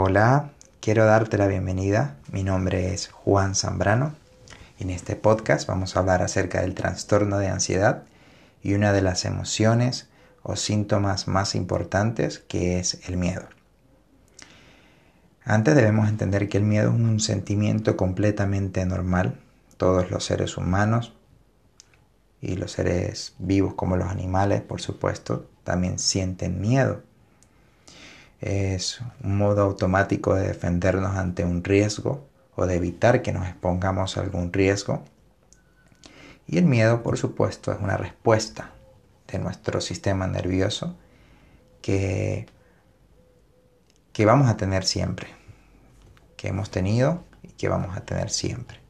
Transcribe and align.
Hola, 0.00 0.52
quiero 0.80 1.06
darte 1.06 1.38
la 1.38 1.48
bienvenida. 1.48 2.18
Mi 2.30 2.44
nombre 2.44 2.94
es 2.94 3.08
Juan 3.08 3.56
Zambrano. 3.56 4.14
En 4.78 4.90
este 4.90 5.16
podcast 5.16 5.66
vamos 5.66 5.96
a 5.96 5.98
hablar 5.98 6.22
acerca 6.22 6.60
del 6.60 6.76
trastorno 6.76 7.38
de 7.38 7.48
ansiedad 7.48 8.04
y 8.62 8.74
una 8.74 8.92
de 8.92 9.02
las 9.02 9.24
emociones 9.24 10.08
o 10.44 10.54
síntomas 10.54 11.26
más 11.26 11.56
importantes 11.56 12.38
que 12.38 12.78
es 12.78 13.00
el 13.08 13.16
miedo. 13.16 13.48
Antes 15.42 15.74
debemos 15.74 16.08
entender 16.08 16.48
que 16.48 16.58
el 16.58 16.64
miedo 16.64 16.90
es 16.90 16.94
un 16.94 17.18
sentimiento 17.18 17.96
completamente 17.96 18.86
normal. 18.86 19.40
Todos 19.78 20.12
los 20.12 20.24
seres 20.24 20.56
humanos 20.56 21.12
y 22.40 22.54
los 22.54 22.70
seres 22.70 23.34
vivos 23.40 23.74
como 23.74 23.96
los 23.96 24.08
animales, 24.08 24.60
por 24.60 24.80
supuesto, 24.80 25.50
también 25.64 25.98
sienten 25.98 26.60
miedo 26.60 27.02
es 28.40 29.00
un 29.22 29.36
modo 29.36 29.62
automático 29.62 30.34
de 30.34 30.48
defendernos 30.48 31.16
ante 31.16 31.44
un 31.44 31.64
riesgo 31.64 32.26
o 32.54 32.66
de 32.66 32.76
evitar 32.76 33.22
que 33.22 33.32
nos 33.32 33.46
expongamos 33.46 34.16
a 34.16 34.20
algún 34.20 34.52
riesgo. 34.52 35.04
Y 36.46 36.58
el 36.58 36.64
miedo, 36.64 37.02
por 37.02 37.18
supuesto, 37.18 37.72
es 37.72 37.78
una 37.80 37.96
respuesta 37.96 38.72
de 39.26 39.38
nuestro 39.38 39.80
sistema 39.80 40.26
nervioso 40.26 40.96
que, 41.82 42.46
que 44.12 44.24
vamos 44.24 44.48
a 44.48 44.56
tener 44.56 44.84
siempre, 44.84 45.28
que 46.36 46.48
hemos 46.48 46.70
tenido 46.70 47.24
y 47.42 47.48
que 47.48 47.68
vamos 47.68 47.96
a 47.96 48.00
tener 48.00 48.30
siempre. 48.30 48.80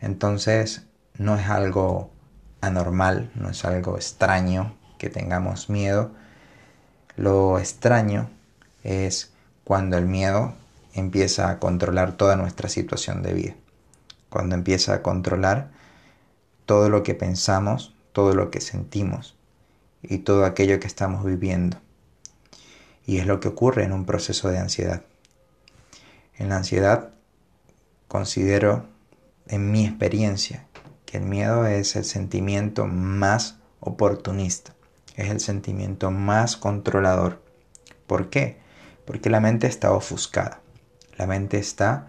Entonces, 0.00 0.86
no 1.14 1.36
es 1.36 1.48
algo 1.48 2.12
anormal, 2.60 3.30
no 3.34 3.50
es 3.50 3.64
algo 3.64 3.96
extraño 3.96 4.76
que 4.98 5.10
tengamos 5.10 5.68
miedo. 5.68 6.12
Lo 7.16 7.58
extraño 7.58 8.30
es 8.84 9.32
cuando 9.64 9.98
el 9.98 10.06
miedo 10.06 10.54
empieza 10.94 11.50
a 11.50 11.58
controlar 11.58 12.16
toda 12.16 12.36
nuestra 12.36 12.68
situación 12.68 13.22
de 13.22 13.34
vida. 13.34 13.54
Cuando 14.30 14.54
empieza 14.54 14.94
a 14.94 15.02
controlar 15.02 15.70
todo 16.66 16.88
lo 16.88 17.02
que 17.02 17.14
pensamos, 17.14 17.94
todo 18.12 18.34
lo 18.34 18.50
que 18.50 18.60
sentimos 18.60 19.36
y 20.02 20.18
todo 20.18 20.44
aquello 20.44 20.80
que 20.80 20.86
estamos 20.86 21.24
viviendo. 21.24 21.78
Y 23.06 23.18
es 23.18 23.26
lo 23.26 23.40
que 23.40 23.48
ocurre 23.48 23.84
en 23.84 23.92
un 23.92 24.04
proceso 24.04 24.48
de 24.48 24.58
ansiedad. 24.58 25.02
En 26.36 26.50
la 26.50 26.56
ansiedad 26.56 27.10
considero, 28.06 28.86
en 29.46 29.70
mi 29.70 29.86
experiencia, 29.86 30.66
que 31.06 31.16
el 31.16 31.24
miedo 31.24 31.66
es 31.66 31.96
el 31.96 32.04
sentimiento 32.04 32.86
más 32.86 33.56
oportunista, 33.80 34.74
es 35.16 35.30
el 35.30 35.40
sentimiento 35.40 36.10
más 36.10 36.56
controlador. 36.56 37.42
¿Por 38.06 38.28
qué? 38.28 38.58
Porque 39.08 39.30
la 39.30 39.40
mente 39.40 39.66
está 39.66 39.92
ofuscada, 39.92 40.60
la 41.16 41.26
mente 41.26 41.56
está 41.56 42.08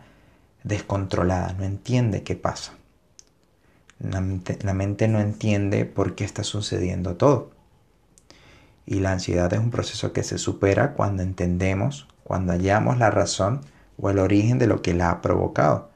descontrolada, 0.66 1.53
no 1.53 1.64
entiende 1.64 2.23
qué 2.23 2.36
pasa. 2.36 2.73
La 4.00 4.19
mente, 4.19 5.08
no 5.08 5.22
entiende 5.22 5.86
por 5.86 6.16
qué 6.16 6.25
está 6.25 6.44
sucediendo 6.44 7.16
todo. 7.16 7.52
Y 8.86 9.00
la 9.00 9.14
ansiedad 9.14 9.53
es 9.53 9.61
un 9.61 9.72
proceso 9.72 10.11
que 10.11 10.23
se 10.23 10.38
supera 10.38 10.92
cuando 10.92 11.23
entendemos, 11.23 12.05
cuando 12.25 12.52
hallamos 12.52 12.97
la 12.97 13.09
razón 13.09 13.61
o 13.97 14.09
el 14.09 14.20
origen 14.20 14.59
de 14.59 14.67
lo 14.67 14.81
que 14.81 14.94
la 14.94 15.09
ha 15.09 15.22
provocado. 15.22 15.92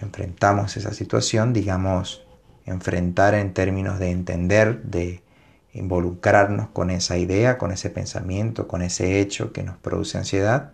Enfrentamos 0.00 0.78
esa 0.78 0.94
situación, 0.94 1.52
digamos, 1.52 2.24
enfrentar 2.64 3.34
en 3.34 3.52
términos 3.52 3.98
de 3.98 4.12
entender, 4.12 4.82
de 4.82 5.22
involucrarnos 5.72 6.68
con 6.70 6.90
esa 6.90 7.16
idea, 7.16 7.58
con 7.58 7.72
ese 7.72 7.90
pensamiento, 7.90 8.66
con 8.66 8.82
ese 8.82 9.20
hecho 9.20 9.52
que 9.52 9.62
nos 9.62 9.76
produce 9.78 10.18
ansiedad, 10.18 10.72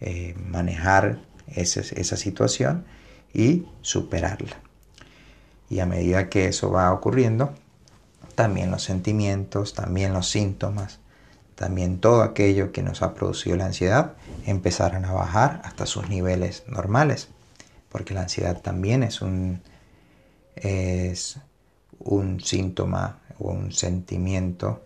eh, 0.00 0.34
manejar 0.46 1.18
esa 1.48 2.16
situación 2.16 2.84
y 3.34 3.66
superarla. 3.82 4.60
Y 5.68 5.80
a 5.80 5.86
medida 5.86 6.28
que 6.28 6.46
eso 6.46 6.70
va 6.70 6.92
ocurriendo, 6.92 7.52
también 8.34 8.70
los 8.70 8.82
sentimientos, 8.82 9.74
también 9.74 10.12
los 10.12 10.28
síntomas, 10.28 11.00
también 11.54 11.98
todo 11.98 12.22
aquello 12.22 12.72
que 12.72 12.82
nos 12.82 13.02
ha 13.02 13.12
producido 13.12 13.56
la 13.56 13.66
ansiedad 13.66 14.14
empezarán 14.46 15.04
a 15.04 15.12
bajar 15.12 15.60
hasta 15.64 15.84
sus 15.84 16.08
niveles 16.08 16.64
normales, 16.66 17.28
porque 17.90 18.14
la 18.14 18.22
ansiedad 18.22 18.60
también 18.62 19.02
es 19.02 19.20
un, 19.20 19.60
es 20.56 21.38
un 21.98 22.40
síntoma 22.40 23.18
un 23.48 23.72
sentimiento 23.72 24.82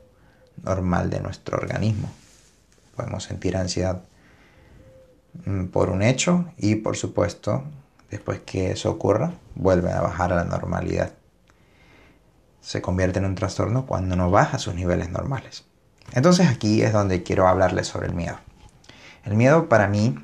normal 0.62 1.10
de 1.10 1.20
nuestro 1.20 1.58
organismo. 1.58 2.10
Podemos 2.96 3.24
sentir 3.24 3.56
ansiedad 3.56 4.02
mm, 5.44 5.66
por 5.66 5.90
un 5.90 6.02
hecho 6.02 6.46
y 6.56 6.76
por 6.76 6.96
supuesto 6.96 7.64
después 8.10 8.40
que 8.40 8.70
eso 8.70 8.90
ocurra 8.90 9.34
vuelve 9.54 9.90
a 9.92 10.00
bajar 10.00 10.32
a 10.32 10.36
la 10.36 10.44
normalidad. 10.44 11.12
Se 12.60 12.80
convierte 12.80 13.18
en 13.18 13.26
un 13.26 13.34
trastorno 13.34 13.86
cuando 13.86 14.16
no 14.16 14.30
baja 14.30 14.58
sus 14.58 14.74
niveles 14.74 15.10
normales. 15.10 15.64
Entonces 16.12 16.48
aquí 16.48 16.82
es 16.82 16.92
donde 16.92 17.22
quiero 17.22 17.48
hablarles 17.48 17.88
sobre 17.88 18.06
el 18.06 18.14
miedo. 18.14 18.38
El 19.24 19.34
miedo 19.34 19.68
para 19.68 19.88
mí 19.88 20.14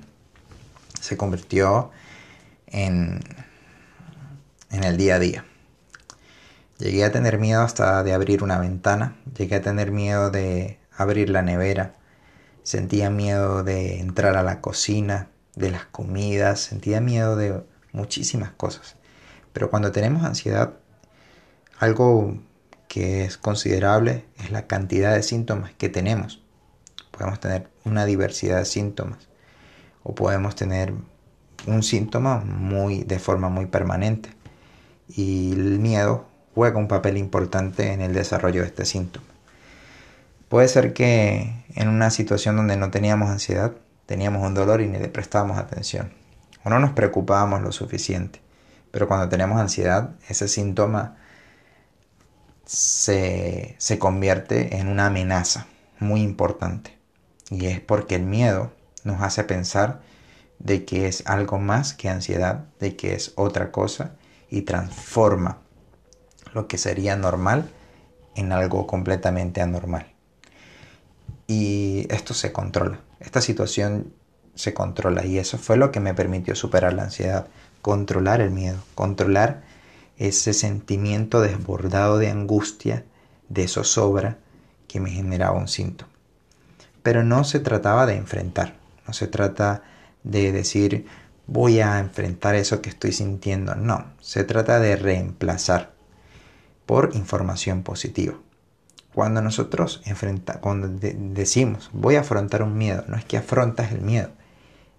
se 1.00 1.16
convirtió 1.16 1.90
en, 2.66 3.20
en 4.70 4.84
el 4.84 4.96
día 4.96 5.16
a 5.16 5.18
día. 5.18 5.44
Llegué 6.80 7.04
a 7.04 7.12
tener 7.12 7.38
miedo 7.38 7.60
hasta 7.60 8.02
de 8.02 8.14
abrir 8.14 8.42
una 8.42 8.58
ventana, 8.58 9.14
llegué 9.36 9.56
a 9.56 9.60
tener 9.60 9.90
miedo 9.90 10.30
de 10.30 10.78
abrir 10.96 11.28
la 11.28 11.42
nevera, 11.42 11.96
sentía 12.62 13.10
miedo 13.10 13.62
de 13.62 14.00
entrar 14.00 14.34
a 14.34 14.42
la 14.42 14.62
cocina, 14.62 15.28
de 15.56 15.70
las 15.70 15.84
comidas, 15.84 16.60
sentía 16.60 17.02
miedo 17.02 17.36
de 17.36 17.62
muchísimas 17.92 18.52
cosas. 18.52 18.96
Pero 19.52 19.68
cuando 19.68 19.92
tenemos 19.92 20.24
ansiedad, 20.24 20.72
algo 21.78 22.40
que 22.88 23.24
es 23.24 23.36
considerable 23.36 24.24
es 24.38 24.50
la 24.50 24.66
cantidad 24.66 25.14
de 25.14 25.22
síntomas 25.22 25.72
que 25.74 25.90
tenemos. 25.90 26.42
Podemos 27.10 27.40
tener 27.40 27.68
una 27.84 28.06
diversidad 28.06 28.56
de 28.56 28.64
síntomas 28.64 29.28
o 30.02 30.14
podemos 30.14 30.56
tener 30.56 30.94
un 31.66 31.82
síntoma 31.82 32.38
muy 32.38 33.04
de 33.04 33.18
forma 33.18 33.50
muy 33.50 33.66
permanente. 33.66 34.30
Y 35.08 35.52
el 35.52 35.78
miedo 35.78 36.29
juega 36.54 36.78
un 36.78 36.88
papel 36.88 37.16
importante 37.16 37.92
en 37.92 38.00
el 38.00 38.12
desarrollo 38.12 38.62
de 38.62 38.68
este 38.68 38.84
síntoma. 38.84 39.26
Puede 40.48 40.68
ser 40.68 40.92
que 40.92 41.64
en 41.76 41.88
una 41.88 42.10
situación 42.10 42.56
donde 42.56 42.76
no 42.76 42.90
teníamos 42.90 43.30
ansiedad, 43.30 43.72
teníamos 44.06 44.44
un 44.44 44.54
dolor 44.54 44.80
y 44.80 44.88
ni 44.88 44.98
le 44.98 45.08
prestábamos 45.08 45.58
atención, 45.58 46.12
o 46.64 46.70
no 46.70 46.80
nos 46.80 46.90
preocupábamos 46.90 47.62
lo 47.62 47.70
suficiente, 47.70 48.40
pero 48.90 49.06
cuando 49.06 49.28
tenemos 49.28 49.60
ansiedad, 49.60 50.10
ese 50.28 50.48
síntoma 50.48 51.16
se, 52.66 53.76
se 53.78 53.98
convierte 54.00 54.76
en 54.78 54.88
una 54.88 55.06
amenaza 55.06 55.66
muy 56.00 56.22
importante, 56.22 56.98
y 57.50 57.66
es 57.66 57.80
porque 57.80 58.16
el 58.16 58.24
miedo 58.24 58.72
nos 59.04 59.22
hace 59.22 59.44
pensar 59.44 60.00
de 60.58 60.84
que 60.84 61.06
es 61.06 61.22
algo 61.26 61.58
más 61.58 61.94
que 61.94 62.08
ansiedad, 62.08 62.64
de 62.80 62.96
que 62.96 63.14
es 63.14 63.32
otra 63.36 63.70
cosa, 63.70 64.16
y 64.50 64.62
transforma 64.62 65.58
lo 66.52 66.66
que 66.66 66.78
sería 66.78 67.16
normal 67.16 67.68
en 68.34 68.52
algo 68.52 68.86
completamente 68.86 69.60
anormal. 69.60 70.06
Y 71.46 72.06
esto 72.10 72.34
se 72.34 72.52
controla, 72.52 73.00
esta 73.18 73.40
situación 73.40 74.12
se 74.54 74.74
controla 74.74 75.24
y 75.24 75.38
eso 75.38 75.58
fue 75.58 75.76
lo 75.76 75.90
que 75.90 76.00
me 76.00 76.14
permitió 76.14 76.54
superar 76.54 76.92
la 76.92 77.04
ansiedad, 77.04 77.48
controlar 77.82 78.40
el 78.40 78.50
miedo, 78.50 78.78
controlar 78.94 79.62
ese 80.16 80.52
sentimiento 80.52 81.40
desbordado 81.40 82.18
de 82.18 82.28
angustia, 82.28 83.04
de 83.48 83.66
zozobra 83.66 84.38
que 84.86 85.00
me 85.00 85.10
generaba 85.10 85.58
un 85.58 85.68
síntoma. 85.68 86.10
Pero 87.02 87.24
no 87.24 87.44
se 87.44 87.58
trataba 87.58 88.06
de 88.06 88.16
enfrentar, 88.16 88.74
no 89.06 89.12
se 89.12 89.26
trata 89.26 89.82
de 90.22 90.52
decir 90.52 91.06
voy 91.46 91.80
a 91.80 91.98
enfrentar 91.98 92.54
eso 92.54 92.80
que 92.80 92.90
estoy 92.90 93.12
sintiendo, 93.12 93.74
no, 93.74 94.12
se 94.20 94.44
trata 94.44 94.78
de 94.78 94.94
reemplazar 94.94 95.92
por 96.86 97.10
información 97.14 97.82
positiva. 97.82 98.34
Cuando 99.14 99.42
nosotros 99.42 100.02
enfrenta, 100.04 100.60
cuando 100.60 100.88
decimos 100.88 101.90
voy 101.92 102.16
a 102.16 102.20
afrontar 102.20 102.62
un 102.62 102.78
miedo, 102.78 103.04
no 103.08 103.16
es 103.16 103.24
que 103.24 103.36
afrontas 103.36 103.92
el 103.92 104.00
miedo, 104.00 104.30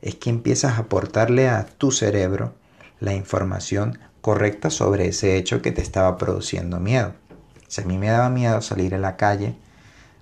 es 0.02 0.16
que 0.16 0.30
empiezas 0.30 0.74
a 0.74 0.82
aportarle 0.82 1.48
a 1.48 1.66
tu 1.66 1.92
cerebro 1.92 2.54
la 3.00 3.14
información 3.14 4.00
correcta 4.22 4.70
sobre 4.70 5.08
ese 5.08 5.38
hecho 5.38 5.62
que 5.62 5.72
te 5.72 5.82
estaba 5.82 6.18
produciendo 6.18 6.80
miedo. 6.80 7.14
Si 7.68 7.82
a 7.82 7.86
mí 7.86 7.98
me 7.98 8.10
daba 8.10 8.30
miedo 8.30 8.62
salir 8.62 8.94
a 8.96 9.00
la 9.00 9.16
calle 9.16 9.56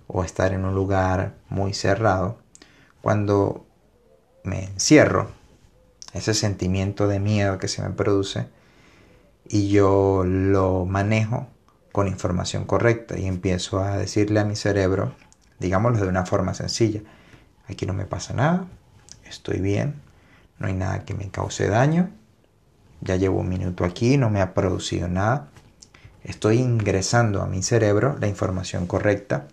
o 0.07 0.23
estar 0.23 0.53
en 0.53 0.65
un 0.65 0.75
lugar 0.75 1.35
muy 1.49 1.73
cerrado, 1.73 2.37
cuando 3.01 3.65
me 4.43 4.65
encierro, 4.65 5.31
ese 6.13 6.33
sentimiento 6.33 7.07
de 7.07 7.19
miedo 7.19 7.57
que 7.57 7.67
se 7.67 7.81
me 7.81 7.89
produce, 7.89 8.47
y 9.49 9.69
yo 9.69 10.23
lo 10.25 10.85
manejo 10.85 11.47
con 11.91 12.07
información 12.07 12.65
correcta 12.65 13.17
y 13.17 13.25
empiezo 13.25 13.79
a 13.79 13.97
decirle 13.97 14.39
a 14.39 14.45
mi 14.45 14.55
cerebro, 14.55 15.15
digámoslo 15.59 15.99
de 15.99 16.07
una 16.07 16.25
forma 16.25 16.53
sencilla, 16.53 17.01
aquí 17.67 17.87
no 17.87 17.93
me 17.93 18.05
pasa 18.05 18.33
nada, 18.33 18.67
estoy 19.25 19.59
bien, 19.59 19.95
no 20.59 20.67
hay 20.67 20.73
nada 20.73 21.03
que 21.03 21.15
me 21.15 21.29
cause 21.31 21.67
daño, 21.67 22.11
ya 23.01 23.15
llevo 23.15 23.39
un 23.39 23.49
minuto 23.49 23.85
aquí, 23.85 24.17
no 24.17 24.29
me 24.29 24.39
ha 24.39 24.53
producido 24.53 25.07
nada, 25.07 25.49
estoy 26.23 26.59
ingresando 26.59 27.41
a 27.41 27.47
mi 27.47 27.63
cerebro 27.63 28.17
la 28.19 28.27
información 28.27 28.85
correcta 28.85 29.47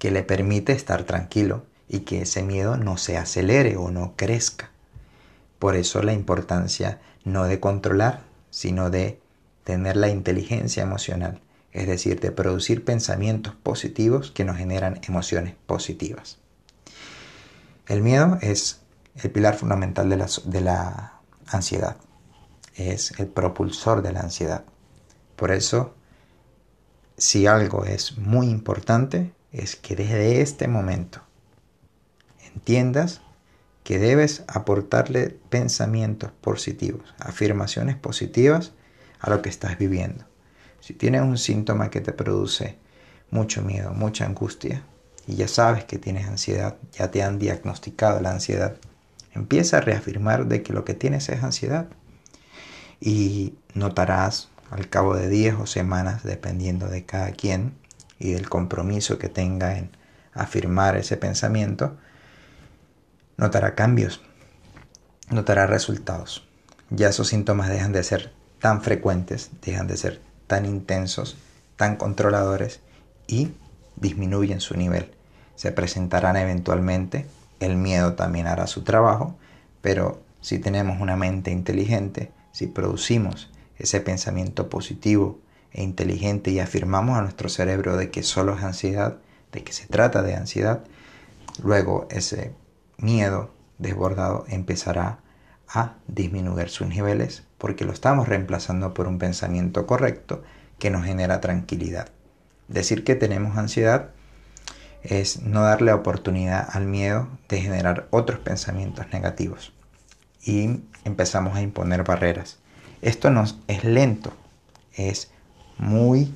que 0.00 0.10
le 0.10 0.24
permite 0.24 0.72
estar 0.72 1.04
tranquilo 1.04 1.64
y 1.88 2.00
que 2.00 2.22
ese 2.22 2.42
miedo 2.42 2.76
no 2.76 2.96
se 2.96 3.16
acelere 3.16 3.76
o 3.76 3.92
no 3.92 4.14
crezca. 4.16 4.70
Por 5.60 5.76
eso 5.76 6.02
la 6.02 6.12
importancia 6.12 7.00
no 7.24 7.44
de 7.44 7.60
controlar, 7.60 8.25
sino 8.56 8.88
de 8.88 9.20
tener 9.64 9.98
la 9.98 10.08
inteligencia 10.08 10.82
emocional, 10.82 11.42
es 11.72 11.86
decir, 11.86 12.20
de 12.20 12.32
producir 12.32 12.86
pensamientos 12.86 13.54
positivos 13.54 14.30
que 14.30 14.46
nos 14.46 14.56
generan 14.56 14.98
emociones 15.06 15.54
positivas. 15.66 16.38
El 17.86 18.00
miedo 18.00 18.38
es 18.40 18.80
el 19.16 19.30
pilar 19.30 19.56
fundamental 19.56 20.08
de 20.08 20.16
la, 20.16 20.26
de 20.46 20.60
la 20.62 21.20
ansiedad, 21.48 21.98
es 22.74 23.12
el 23.18 23.26
propulsor 23.26 24.00
de 24.00 24.12
la 24.12 24.20
ansiedad. 24.20 24.64
Por 25.36 25.50
eso, 25.50 25.94
si 27.18 27.46
algo 27.46 27.84
es 27.84 28.16
muy 28.16 28.48
importante, 28.48 29.34
es 29.52 29.76
que 29.76 29.96
desde 29.96 30.40
este 30.40 30.66
momento 30.66 31.20
entiendas 32.54 33.20
que 33.86 34.00
debes 34.00 34.42
aportarle 34.48 35.38
pensamientos 35.48 36.32
positivos, 36.40 37.14
afirmaciones 37.20 37.94
positivas 37.94 38.72
a 39.20 39.30
lo 39.30 39.42
que 39.42 39.48
estás 39.48 39.78
viviendo. 39.78 40.24
Si 40.80 40.92
tienes 40.92 41.22
un 41.22 41.38
síntoma 41.38 41.88
que 41.88 42.00
te 42.00 42.12
produce 42.12 42.78
mucho 43.30 43.62
miedo, 43.62 43.92
mucha 43.92 44.26
angustia, 44.26 44.82
y 45.28 45.36
ya 45.36 45.46
sabes 45.46 45.84
que 45.84 45.98
tienes 45.98 46.26
ansiedad, 46.26 46.78
ya 46.90 47.12
te 47.12 47.22
han 47.22 47.38
diagnosticado 47.38 48.20
la 48.20 48.32
ansiedad, 48.32 48.76
empieza 49.36 49.76
a 49.76 49.82
reafirmar 49.82 50.46
de 50.46 50.64
que 50.64 50.72
lo 50.72 50.84
que 50.84 50.94
tienes 50.94 51.28
es 51.28 51.44
ansiedad. 51.44 51.86
Y 52.98 53.54
notarás 53.74 54.48
al 54.72 54.88
cabo 54.88 55.14
de 55.14 55.28
días 55.28 55.54
o 55.60 55.66
semanas, 55.66 56.24
dependiendo 56.24 56.88
de 56.88 57.04
cada 57.04 57.30
quien 57.30 57.76
y 58.18 58.32
del 58.32 58.48
compromiso 58.48 59.16
que 59.20 59.28
tenga 59.28 59.78
en 59.78 59.96
afirmar 60.34 60.96
ese 60.96 61.16
pensamiento, 61.16 61.96
notará 63.36 63.74
cambios, 63.74 64.20
notará 65.30 65.66
resultados. 65.66 66.46
Ya 66.90 67.08
esos 67.08 67.28
síntomas 67.28 67.68
dejan 67.68 67.92
de 67.92 68.02
ser 68.02 68.32
tan 68.60 68.82
frecuentes, 68.82 69.50
dejan 69.62 69.86
de 69.86 69.96
ser 69.96 70.20
tan 70.46 70.64
intensos, 70.64 71.36
tan 71.76 71.96
controladores 71.96 72.80
y 73.26 73.52
disminuyen 73.96 74.60
su 74.60 74.76
nivel. 74.76 75.12
Se 75.56 75.72
presentarán 75.72 76.36
eventualmente, 76.36 77.26
el 77.60 77.76
miedo 77.76 78.14
también 78.14 78.46
hará 78.46 78.66
su 78.66 78.82
trabajo, 78.82 79.36
pero 79.80 80.20
si 80.40 80.58
tenemos 80.58 81.00
una 81.00 81.16
mente 81.16 81.50
inteligente, 81.50 82.30
si 82.52 82.66
producimos 82.66 83.50
ese 83.78 84.00
pensamiento 84.00 84.68
positivo 84.68 85.38
e 85.72 85.82
inteligente 85.82 86.50
y 86.50 86.60
afirmamos 86.60 87.18
a 87.18 87.22
nuestro 87.22 87.48
cerebro 87.48 87.96
de 87.96 88.10
que 88.10 88.22
solo 88.22 88.56
es 88.56 88.62
ansiedad, 88.62 89.18
de 89.52 89.62
que 89.62 89.72
se 89.72 89.86
trata 89.86 90.22
de 90.22 90.34
ansiedad, 90.34 90.84
luego 91.62 92.06
ese 92.10 92.52
miedo 92.98 93.54
desbordado 93.78 94.44
empezará 94.48 95.18
a 95.68 95.94
disminuir 96.06 96.68
sus 96.68 96.88
niveles 96.88 97.44
porque 97.58 97.84
lo 97.84 97.92
estamos 97.92 98.28
reemplazando 98.28 98.94
por 98.94 99.06
un 99.06 99.18
pensamiento 99.18 99.86
correcto 99.86 100.42
que 100.78 100.90
nos 100.90 101.04
genera 101.04 101.40
tranquilidad. 101.40 102.08
Decir 102.68 103.04
que 103.04 103.14
tenemos 103.14 103.56
ansiedad 103.56 104.10
es 105.02 105.42
no 105.42 105.62
darle 105.62 105.92
oportunidad 105.92 106.68
al 106.72 106.86
miedo 106.86 107.28
de 107.48 107.60
generar 107.60 108.08
otros 108.10 108.40
pensamientos 108.40 109.06
negativos 109.12 109.72
y 110.44 110.80
empezamos 111.04 111.56
a 111.56 111.62
imponer 111.62 112.04
barreras. 112.04 112.58
Esto 113.02 113.30
no 113.30 113.44
es 113.68 113.84
lento, 113.84 114.32
es 114.94 115.30
muy, 115.78 116.34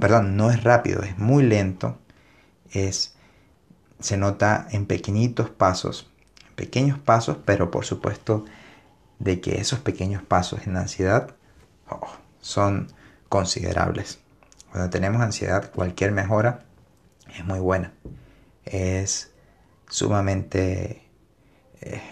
perdón, 0.00 0.36
no 0.36 0.50
es 0.50 0.62
rápido, 0.62 1.02
es 1.02 1.18
muy 1.18 1.42
lento, 1.42 1.98
es 2.70 3.14
se 4.00 4.16
nota 4.16 4.66
en 4.70 4.86
pequeñitos 4.86 5.50
pasos, 5.50 6.10
pequeños 6.56 6.98
pasos, 6.98 7.38
pero 7.44 7.70
por 7.70 7.84
supuesto 7.84 8.44
de 9.18 9.40
que 9.40 9.60
esos 9.60 9.78
pequeños 9.80 10.22
pasos 10.22 10.66
en 10.66 10.74
la 10.74 10.80
ansiedad 10.80 11.34
oh, 11.88 12.10
son 12.40 12.88
considerables. 13.28 14.18
Cuando 14.70 14.90
tenemos 14.90 15.20
ansiedad, 15.20 15.70
cualquier 15.72 16.12
mejora 16.12 16.64
es 17.36 17.44
muy 17.44 17.58
buena. 17.58 17.92
Es 18.64 19.32
sumamente, 19.88 21.02
eh, 21.80 22.02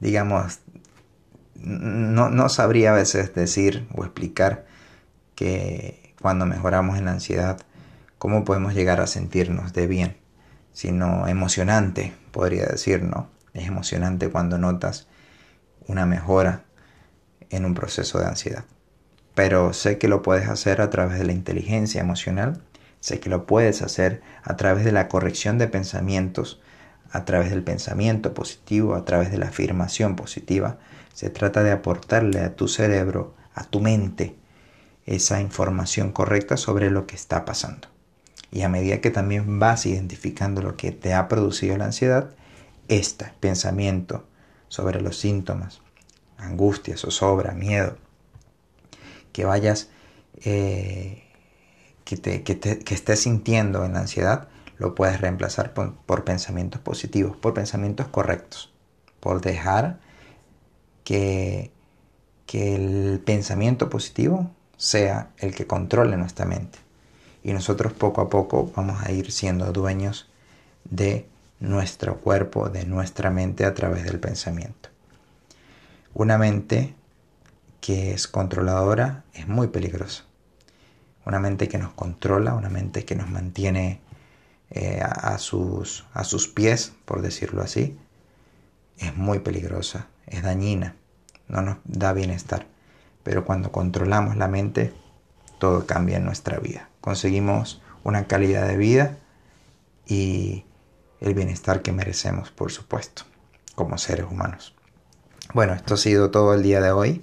digamos, 0.00 0.60
no, 1.54 2.30
no 2.30 2.48
sabría 2.48 2.92
a 2.92 2.94
veces 2.94 3.34
decir 3.34 3.86
o 3.94 4.04
explicar 4.04 4.66
que 5.34 6.14
cuando 6.20 6.46
mejoramos 6.46 6.98
en 6.98 7.04
la 7.04 7.12
ansiedad, 7.12 7.60
cómo 8.18 8.44
podemos 8.44 8.74
llegar 8.74 9.00
a 9.00 9.06
sentirnos 9.06 9.72
de 9.72 9.86
bien 9.86 10.19
sino 10.72 11.26
emocionante, 11.28 12.14
podría 12.32 12.66
decir, 12.66 13.02
¿no? 13.02 13.28
Es 13.52 13.66
emocionante 13.66 14.30
cuando 14.30 14.58
notas 14.58 15.08
una 15.86 16.06
mejora 16.06 16.64
en 17.50 17.64
un 17.64 17.74
proceso 17.74 18.18
de 18.18 18.26
ansiedad. 18.26 18.64
Pero 19.34 19.72
sé 19.72 19.98
que 19.98 20.08
lo 20.08 20.22
puedes 20.22 20.48
hacer 20.48 20.80
a 20.80 20.90
través 20.90 21.18
de 21.18 21.24
la 21.24 21.32
inteligencia 21.32 22.00
emocional, 22.00 22.62
sé 23.00 23.20
que 23.20 23.30
lo 23.30 23.46
puedes 23.46 23.82
hacer 23.82 24.22
a 24.42 24.56
través 24.56 24.84
de 24.84 24.92
la 24.92 25.08
corrección 25.08 25.58
de 25.58 25.68
pensamientos, 25.68 26.60
a 27.10 27.24
través 27.24 27.50
del 27.50 27.64
pensamiento 27.64 28.34
positivo, 28.34 28.94
a 28.94 29.04
través 29.04 29.30
de 29.30 29.38
la 29.38 29.46
afirmación 29.46 30.16
positiva. 30.16 30.78
Se 31.12 31.30
trata 31.30 31.62
de 31.62 31.72
aportarle 31.72 32.40
a 32.40 32.54
tu 32.54 32.68
cerebro, 32.68 33.34
a 33.54 33.64
tu 33.64 33.80
mente, 33.80 34.36
esa 35.06 35.40
información 35.40 36.12
correcta 36.12 36.56
sobre 36.56 36.90
lo 36.90 37.06
que 37.06 37.16
está 37.16 37.44
pasando. 37.44 37.88
Y 38.52 38.62
a 38.62 38.68
medida 38.68 39.00
que 39.00 39.10
también 39.10 39.58
vas 39.58 39.86
identificando 39.86 40.62
lo 40.62 40.76
que 40.76 40.92
te 40.92 41.14
ha 41.14 41.28
producido 41.28 41.76
la 41.76 41.86
ansiedad, 41.86 42.30
este 42.88 43.32
pensamiento 43.38 44.24
sobre 44.68 45.00
los 45.00 45.16
síntomas, 45.16 45.80
angustia, 46.36 46.96
zozobra, 46.96 47.52
miedo, 47.52 47.96
que 49.32 49.44
vayas, 49.44 49.88
eh, 50.44 51.22
que, 52.04 52.16
te, 52.16 52.42
que, 52.42 52.94
estés 52.94 53.20
sintiendo 53.20 53.84
en 53.84 53.92
la 53.92 54.00
ansiedad, 54.00 54.48
lo 54.78 54.94
puedes 54.94 55.20
reemplazar 55.20 55.72
por, 55.72 56.24
pensamientos 56.24 56.80
positivos, 56.80 57.36
por 57.36 57.54
pensamientos 57.54 58.08
correctos, 58.08 58.72
por 59.20 59.40
dejar 59.40 60.00
que, 61.04 61.70
que 62.46 62.74
el 62.74 63.20
pensamiento 63.20 63.90
positivo 63.90 64.50
sea 64.76 65.30
el 65.38 65.54
que 65.54 65.66
controle 65.66 66.16
nuestra 66.16 66.46
mente 66.46 66.78
y 67.42 67.52
nosotros 67.52 67.92
poco 67.92 68.20
a 68.20 68.28
poco 68.28 68.70
vamos 68.76 69.02
a 69.02 69.12
ir 69.12 69.32
siendo 69.32 69.72
dueños 69.72 70.28
de 70.84 71.26
nuestro 71.58 72.16
cuerpo, 72.16 72.68
de 72.68 72.86
nuestra 72.86 73.30
mente 73.30 73.64
a 73.64 73.74
través 73.74 74.04
del 74.04 74.18
pensamiento. 74.18 74.88
Una 76.14 76.38
mente 76.38 76.94
que 77.80 78.12
es 78.12 78.28
controladora 78.28 79.24
es 79.32 79.46
muy 79.46 79.68
peligrosa. 79.68 80.24
Una 81.24 81.38
mente 81.38 81.68
que 81.68 81.78
nos 81.78 81.92
controla, 81.92 82.54
una 82.54 82.68
mente 82.68 83.04
que 83.04 83.14
nos 83.14 83.30
mantiene 83.30 84.00
eh, 84.70 85.00
a, 85.02 85.38
sus, 85.38 86.06
a 86.12 86.24
sus 86.24 86.48
pies, 86.48 86.92
por 87.04 87.22
decirlo 87.22 87.62
así, 87.62 87.98
es 88.98 89.16
muy 89.16 89.40
peligrosa, 89.40 90.08
es 90.26 90.42
dañina, 90.42 90.96
no 91.48 91.62
nos 91.62 91.78
da 91.84 92.12
bienestar. 92.12 92.66
Pero 93.22 93.44
cuando 93.44 93.70
controlamos 93.72 94.36
la 94.36 94.48
mente, 94.48 94.92
todo 95.60 95.86
cambia 95.86 96.16
en 96.16 96.24
nuestra 96.24 96.58
vida. 96.58 96.88
Conseguimos 97.00 97.80
una 98.02 98.26
calidad 98.26 98.66
de 98.66 98.76
vida 98.76 99.18
y 100.06 100.64
el 101.20 101.34
bienestar 101.34 101.82
que 101.82 101.92
merecemos, 101.92 102.50
por 102.50 102.72
supuesto, 102.72 103.22
como 103.76 103.96
seres 103.98 104.26
humanos. 104.28 104.74
Bueno, 105.54 105.74
esto 105.74 105.94
ha 105.94 105.98
sido 105.98 106.32
todo 106.32 106.54
el 106.54 106.64
día 106.64 106.80
de 106.80 106.90
hoy. 106.90 107.22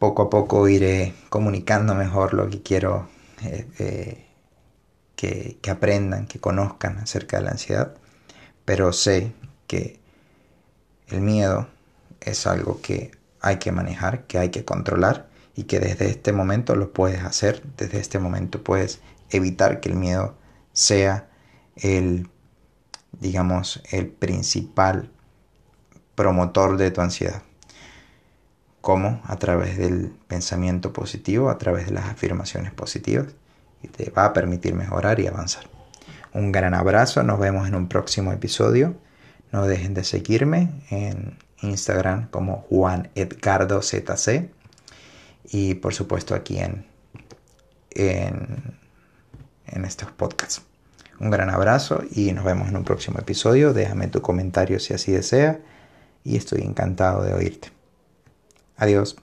Poco 0.00 0.22
a 0.22 0.30
poco 0.30 0.66
iré 0.68 1.14
comunicando 1.28 1.94
mejor 1.94 2.34
lo 2.34 2.48
que 2.48 2.62
quiero 2.62 3.08
eh, 3.44 3.68
eh, 3.78 4.26
que, 5.14 5.58
que 5.60 5.70
aprendan, 5.70 6.26
que 6.26 6.40
conozcan 6.40 6.98
acerca 6.98 7.38
de 7.38 7.44
la 7.44 7.50
ansiedad. 7.50 7.94
Pero 8.64 8.92
sé 8.92 9.32
que 9.66 10.00
el 11.08 11.20
miedo 11.20 11.68
es 12.20 12.46
algo 12.46 12.80
que 12.80 13.10
hay 13.40 13.58
que 13.58 13.72
manejar, 13.72 14.24
que 14.24 14.38
hay 14.38 14.50
que 14.50 14.64
controlar 14.64 15.27
y 15.58 15.64
que 15.64 15.80
desde 15.80 16.08
este 16.08 16.32
momento 16.32 16.76
lo 16.76 16.92
puedes 16.92 17.24
hacer, 17.24 17.64
desde 17.76 17.98
este 17.98 18.20
momento 18.20 18.62
puedes 18.62 19.00
evitar 19.28 19.80
que 19.80 19.88
el 19.88 19.96
miedo 19.96 20.36
sea 20.72 21.26
el, 21.74 22.28
digamos, 23.18 23.82
el 23.90 24.06
principal 24.06 25.10
promotor 26.14 26.76
de 26.76 26.92
tu 26.92 27.00
ansiedad. 27.00 27.42
¿Cómo? 28.80 29.20
A 29.24 29.34
través 29.40 29.76
del 29.78 30.12
pensamiento 30.28 30.92
positivo, 30.92 31.50
a 31.50 31.58
través 31.58 31.86
de 31.86 31.92
las 31.92 32.04
afirmaciones 32.04 32.72
positivas 32.72 33.26
y 33.82 33.88
te 33.88 34.10
va 34.10 34.26
a 34.26 34.32
permitir 34.32 34.74
mejorar 34.74 35.18
y 35.18 35.26
avanzar. 35.26 35.64
Un 36.34 36.52
gran 36.52 36.72
abrazo, 36.72 37.24
nos 37.24 37.40
vemos 37.40 37.66
en 37.66 37.74
un 37.74 37.88
próximo 37.88 38.30
episodio 38.30 38.94
No 39.50 39.66
dejen 39.66 39.92
de 39.92 40.04
seguirme 40.04 40.70
en 40.90 41.36
Instagram 41.62 42.28
como 42.28 42.58
Juan 42.68 43.10
Edgardo 43.16 43.82
ZC 43.82 44.56
y 45.50 45.74
por 45.74 45.94
supuesto 45.94 46.34
aquí 46.34 46.58
en, 46.58 46.86
en, 47.90 48.78
en 49.66 49.84
estos 49.84 50.10
podcasts. 50.12 50.62
Un 51.20 51.30
gran 51.30 51.50
abrazo 51.50 52.02
y 52.10 52.32
nos 52.32 52.44
vemos 52.44 52.68
en 52.68 52.76
un 52.76 52.84
próximo 52.84 53.18
episodio. 53.18 53.72
Déjame 53.72 54.06
tu 54.08 54.22
comentario 54.22 54.78
si 54.78 54.94
así 54.94 55.10
desea 55.10 55.60
y 56.22 56.36
estoy 56.36 56.62
encantado 56.62 57.24
de 57.24 57.34
oírte. 57.34 57.70
Adiós. 58.76 59.16